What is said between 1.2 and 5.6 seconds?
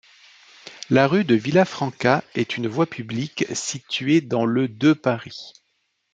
de Villafranca est une voie publique située dans le de Paris.